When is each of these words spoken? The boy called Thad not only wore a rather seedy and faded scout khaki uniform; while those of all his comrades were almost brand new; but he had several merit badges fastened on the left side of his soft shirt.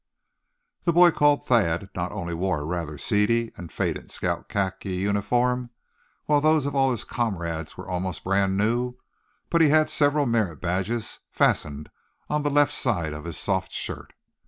The 0.85 0.93
boy 0.93 1.11
called 1.11 1.45
Thad 1.45 1.91
not 1.93 2.11
only 2.11 2.33
wore 2.33 2.61
a 2.61 2.65
rather 2.65 2.97
seedy 2.97 3.51
and 3.55 3.71
faded 3.71 4.09
scout 4.09 4.49
khaki 4.49 4.95
uniform; 4.95 5.69
while 6.25 6.41
those 6.41 6.65
of 6.65 6.73
all 6.73 6.89
his 6.89 7.03
comrades 7.03 7.77
were 7.77 7.87
almost 7.87 8.23
brand 8.23 8.57
new; 8.57 8.95
but 9.51 9.61
he 9.61 9.69
had 9.69 9.91
several 9.91 10.25
merit 10.25 10.59
badges 10.59 11.19
fastened 11.29 11.91
on 12.31 12.41
the 12.41 12.49
left 12.49 12.73
side 12.73 13.13
of 13.13 13.25
his 13.25 13.37
soft 13.37 13.71
shirt. 13.71 14.13